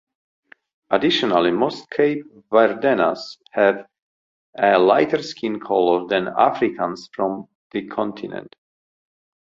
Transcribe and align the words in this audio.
Additionally, 0.89 1.51
most 1.51 1.87
Cape 1.91 2.23
Verdeans 2.51 3.37
have 3.51 3.85
a 4.57 4.79
lighter 4.79 5.21
skin 5.21 5.59
color 5.59 6.07
than 6.07 6.27
Africans 6.35 7.07
from 7.13 7.47
the 7.69 7.85
continent. 7.87 8.55